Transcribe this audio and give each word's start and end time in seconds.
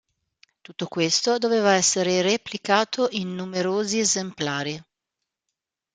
Tutto 0.61 0.87
questo 0.87 1.37
doveva 1.37 1.73
essere 1.73 2.23
replicato 2.23 3.07
in 3.11 3.35
numerosi 3.35 3.99
esemplari. 3.99 4.83